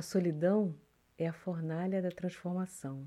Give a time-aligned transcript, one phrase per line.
[0.00, 0.74] A solidão
[1.18, 3.06] é a fornalha da transformação.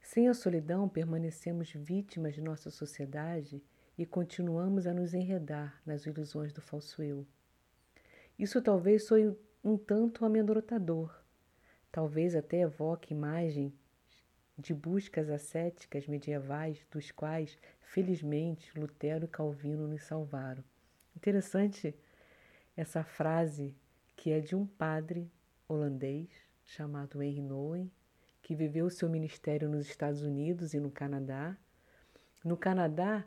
[0.00, 3.62] Sem a solidão, permanecemos vítimas de nossa sociedade
[3.98, 7.26] e continuamos a nos enredar nas ilusões do falso eu.
[8.38, 11.14] Isso talvez soe um tanto amedrontador,
[11.92, 13.70] talvez até evoque imagem
[14.56, 20.64] de buscas ascéticas medievais, dos quais, felizmente, Lutero e Calvino nos salvaram.
[21.14, 21.94] Interessante
[22.74, 23.76] essa frase
[24.16, 25.30] que é de um padre
[25.68, 26.28] holandês
[26.64, 27.90] chamado Henry Nouwen,
[28.42, 31.56] que viveu seu ministério nos Estados Unidos e no Canadá.
[32.44, 33.24] No Canadá,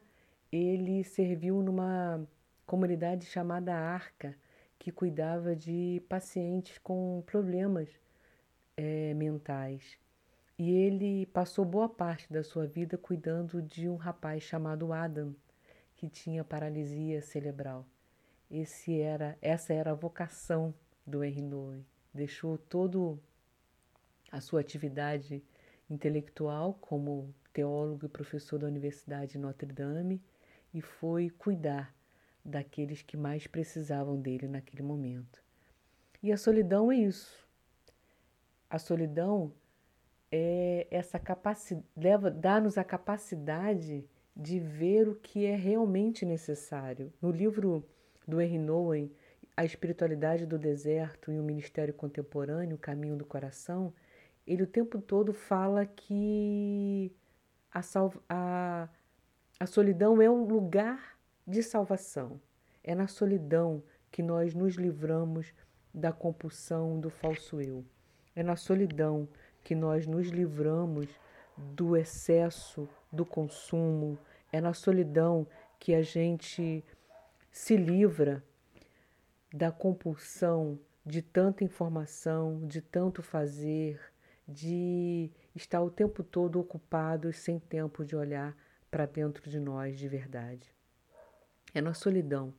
[0.52, 2.27] ele serviu numa
[2.66, 4.35] comunidade chamada Arca,
[4.77, 7.89] que cuidava de pacientes com problemas
[8.75, 9.97] é, mentais.
[10.58, 15.35] E ele passou boa parte da sua vida cuidando de um rapaz chamado Adam,
[15.95, 17.85] que tinha paralisia cerebral.
[18.49, 20.73] Esse era, essa era a vocação
[21.05, 21.85] do Henry Nouwen.
[22.17, 23.20] Deixou todo
[24.31, 25.44] a sua atividade
[25.88, 30.19] intelectual como teólogo e professor da Universidade de Notre Dame
[30.73, 31.95] e foi cuidar
[32.44, 35.44] daqueles que mais precisavam dele naquele momento.
[36.23, 37.47] E a solidão é isso.
[38.67, 39.53] A solidão
[40.31, 44.03] é essa capacidade, leva, dá-nos a capacidade
[44.36, 47.13] de ver o que é realmente necessário.
[47.22, 47.88] No livro
[48.28, 49.11] do Henry Nouwen,
[49.58, 53.91] A Espiritualidade do Deserto e o Ministério Contemporâneo, O Caminho do Coração,
[54.45, 57.11] ele o tempo todo fala que
[57.73, 57.81] a,
[58.30, 58.89] a,
[59.59, 62.39] a solidão é um lugar de salvação.
[62.83, 65.52] É na solidão que nós nos livramos
[65.91, 67.83] da compulsão do falso eu.
[68.35, 69.28] É na solidão
[69.63, 71.09] que nós nos livramos
[71.58, 74.19] do excesso do consumo.
[74.52, 75.47] É na solidão
[75.80, 76.85] que a gente
[77.52, 78.44] se livra
[79.53, 84.00] da compulsão de tanta informação, de tanto fazer,
[84.48, 88.56] de estar o tempo todo ocupados sem tempo de olhar
[88.90, 90.74] para dentro de nós de verdade.
[91.74, 92.53] É na solidão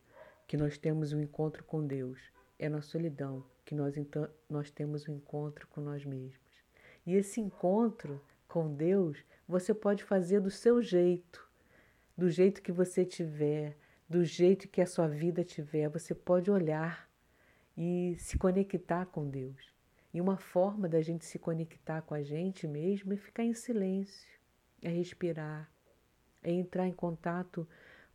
[0.47, 2.21] que nós temos um encontro com Deus.
[2.59, 6.41] É na solidão que nós, então, nós temos um encontro com nós mesmos.
[7.07, 11.47] E esse encontro com Deus você pode fazer do seu jeito,
[12.17, 13.77] do jeito que você tiver,
[14.09, 15.89] do jeito que a sua vida tiver.
[15.89, 17.09] Você pode olhar
[17.77, 19.73] e se conectar com Deus.
[20.13, 24.29] E uma forma da gente se conectar com a gente mesmo é ficar em silêncio,
[24.81, 25.71] é respirar,
[26.43, 27.69] é entrar em contato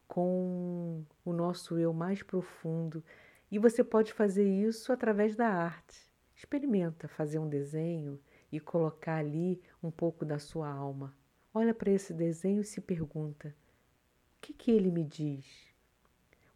[0.08, 3.04] com o nosso eu mais profundo.
[3.52, 6.12] E você pode fazer isso através da arte.
[6.36, 8.20] Experimenta fazer um desenho
[8.52, 11.16] e colocar ali um pouco da sua alma.
[11.54, 15.73] Olha para esse desenho e se pergunta: o que, que ele me diz?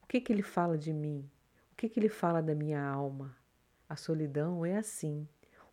[0.07, 1.29] O que, que ele fala de mim?
[1.73, 3.35] O que, que ele fala da minha alma?
[3.89, 5.27] A solidão é assim,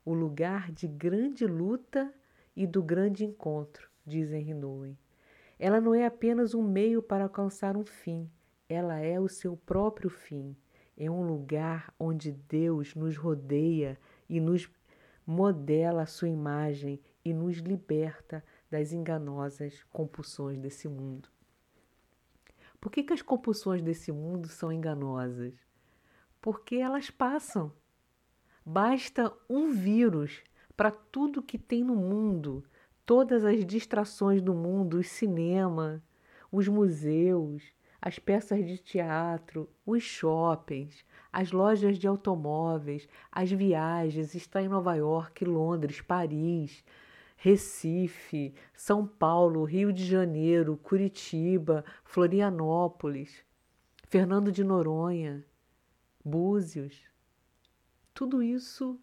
[0.04, 2.12] o lugar de grande luta
[2.56, 4.98] e do grande encontro, diz Henry.
[5.56, 8.28] Ela não é apenas um meio para alcançar um fim,
[8.68, 10.56] ela é o seu próprio fim.
[10.98, 13.96] É um lugar onde Deus nos rodeia
[14.28, 14.68] e nos
[15.24, 21.33] modela a sua imagem e nos liberta das enganosas compulsões desse mundo.
[22.84, 25.54] Por que, que as compulsões desse mundo são enganosas?
[26.38, 27.72] Porque elas passam.
[28.62, 30.42] Basta um vírus
[30.76, 32.62] para tudo que tem no mundo,
[33.06, 36.04] todas as distrações do mundo, o cinema,
[36.52, 37.62] os museus,
[38.02, 44.94] as peças de teatro, os shoppings, as lojas de automóveis, as viagens, está em Nova
[44.94, 46.84] York, Londres, Paris,
[47.36, 53.44] Recife, São Paulo, Rio de Janeiro, Curitiba, Florianópolis,
[54.08, 55.44] Fernando de Noronha,
[56.24, 57.02] Búzios.
[58.14, 58.98] Tudo isso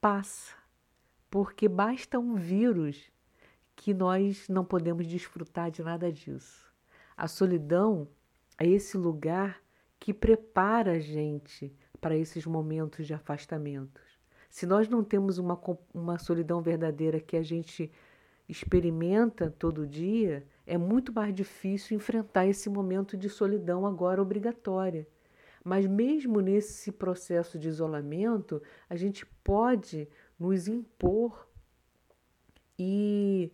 [0.00, 0.54] passa,
[1.30, 3.12] porque basta um vírus
[3.76, 6.72] que nós não podemos desfrutar de nada disso.
[7.16, 8.08] A solidão
[8.58, 9.62] é esse lugar
[10.00, 14.11] que prepara a gente para esses momentos de afastamentos.
[14.52, 15.58] Se nós não temos uma,
[15.94, 17.90] uma solidão verdadeira que a gente
[18.46, 25.08] experimenta todo dia, é muito mais difícil enfrentar esse momento de solidão agora obrigatória.
[25.64, 30.06] Mas mesmo nesse processo de isolamento, a gente pode
[30.38, 31.48] nos impor
[32.78, 33.50] e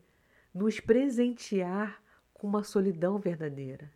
[0.53, 2.03] nos presentear
[2.35, 3.89] com uma solidão verdadeira,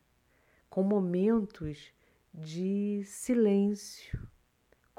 [0.70, 1.92] com momentos
[2.32, 4.30] de silêncio,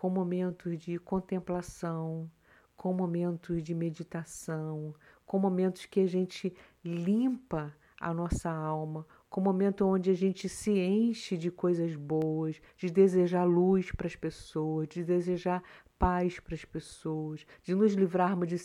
[0.04, 2.30] com momentos de contemplação,
[2.76, 4.94] com momentos de meditação,
[5.26, 6.54] com momentos que a gente
[6.84, 12.92] limpa a nossa alma, com momento onde a gente se enche de coisas boas, de
[12.92, 15.64] desejar luz para as pessoas, de desejar
[15.98, 18.58] paz para as pessoas, de nos livrarmos de,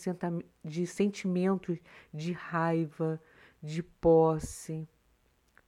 [0.61, 1.79] de sentimentos
[2.13, 3.17] de raiva,
[3.63, 4.85] de posse.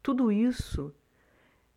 [0.04, 0.94] Tudo isso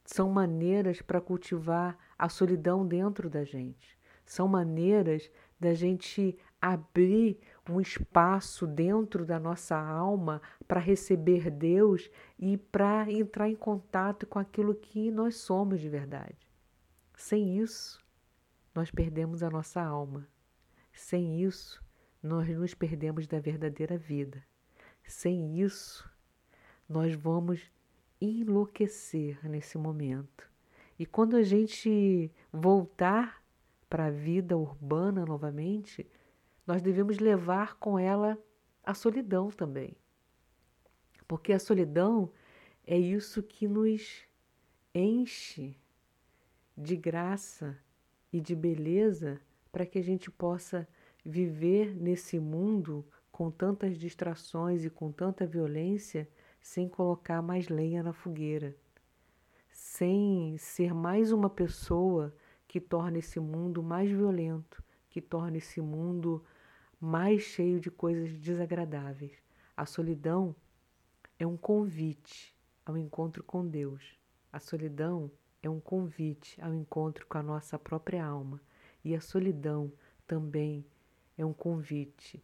[0.04, 3.98] são maneiras para cultivar a solidão dentro da gente.
[4.24, 12.56] São maneiras da gente abrir um espaço dentro da nossa alma para receber Deus e
[12.56, 16.48] para entrar em contato com aquilo que nós somos de verdade.
[17.16, 17.98] Sem isso,
[18.74, 20.26] nós perdemos a nossa alma.
[20.92, 21.82] Sem isso,
[22.22, 24.42] nós nos perdemos da verdadeira vida.
[25.02, 26.10] Sem isso,
[26.88, 27.70] nós vamos
[28.24, 30.50] enlouquecer nesse momento.
[30.98, 33.42] E quando a gente voltar
[33.88, 36.06] para a vida urbana novamente,
[36.66, 38.38] nós devemos levar com ela
[38.82, 39.96] a solidão também.
[41.26, 42.30] Porque a solidão
[42.86, 44.24] é isso que nos
[44.94, 45.76] enche
[46.76, 47.78] de graça
[48.32, 49.40] e de beleza
[49.72, 50.86] para que a gente possa
[51.24, 56.28] viver nesse mundo com tantas distrações e com tanta violência
[56.64, 58.75] sem colocar mais lenha na fogueira,
[59.70, 62.34] sem ser mais uma pessoa
[62.66, 66.43] que torna esse mundo mais violento, que torna esse mundo
[66.99, 69.37] mais cheio de coisas desagradáveis.
[69.76, 70.56] A solidão
[71.38, 72.56] é um convite
[72.87, 74.19] ao encontro com Deus.
[74.50, 75.31] A solidão
[75.62, 78.58] é um convite ao encontro com a nossa própria alma.
[79.05, 79.93] E a solidão
[80.26, 80.82] também
[81.37, 82.43] é um convite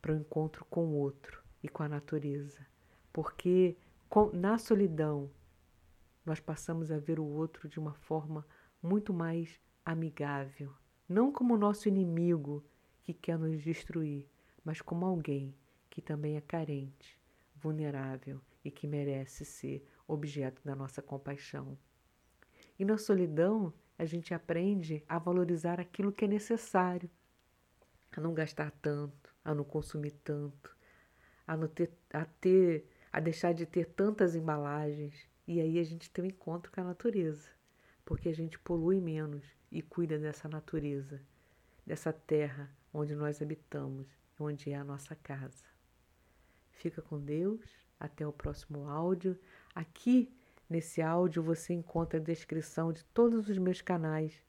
[0.00, 2.66] para o encontro com o outro e com a natureza
[3.12, 3.76] porque
[4.32, 5.30] na solidão
[6.24, 8.46] nós passamos a ver o outro de uma forma
[8.82, 10.72] muito mais amigável,
[11.08, 12.64] não como nosso inimigo
[13.02, 14.28] que quer nos destruir,
[14.64, 15.54] mas como alguém
[15.88, 17.18] que também é carente,
[17.56, 21.76] vulnerável e que merece ser objeto da nossa compaixão.
[22.78, 27.10] E na solidão, a gente aprende a valorizar aquilo que é necessário,
[28.12, 30.76] a não gastar tanto, a não consumir tanto,
[31.46, 36.10] a, não ter, a ter a deixar de ter tantas embalagens e aí a gente
[36.10, 37.48] tem um encontro com a natureza,
[38.04, 41.20] porque a gente polui menos e cuida dessa natureza,
[41.84, 44.06] dessa terra onde nós habitamos,
[44.38, 45.64] onde é a nossa casa.
[46.70, 47.60] Fica com Deus,
[47.98, 49.38] até o próximo áudio.
[49.74, 50.32] Aqui
[50.68, 54.42] nesse áudio você encontra a descrição de todos os meus canais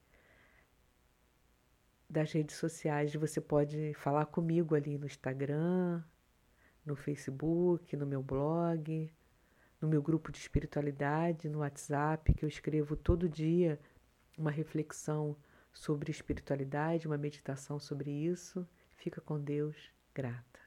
[2.09, 3.13] das redes sociais.
[3.15, 6.03] Você pode falar comigo ali no Instagram,
[6.91, 9.09] no Facebook, no meu blog,
[9.79, 13.79] no meu grupo de espiritualidade, no WhatsApp, que eu escrevo todo dia
[14.37, 15.35] uma reflexão
[15.73, 18.67] sobre espiritualidade, uma meditação sobre isso.
[18.97, 19.75] Fica com Deus,
[20.13, 20.60] grata.